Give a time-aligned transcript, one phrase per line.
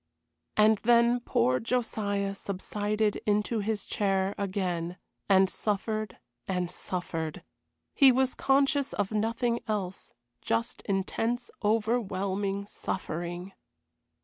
[0.57, 4.97] And then poor Josiah subsided into his chair again,
[5.29, 7.43] and suffered and suffered.
[7.93, 10.11] He was conscious of nothing else
[10.41, 13.53] just intense, overwhelming suffering.